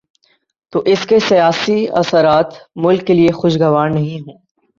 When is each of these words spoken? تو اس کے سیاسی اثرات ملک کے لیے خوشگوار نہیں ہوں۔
تو 0.73 0.81
اس 0.85 1.05
کے 1.05 1.19
سیاسی 1.19 1.87
اثرات 1.89 2.53
ملک 2.75 3.07
کے 3.07 3.13
لیے 3.13 3.31
خوشگوار 3.31 3.89
نہیں 3.89 4.19
ہوں۔ 4.19 4.37